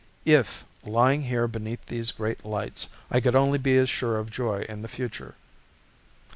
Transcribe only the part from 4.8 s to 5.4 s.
the future....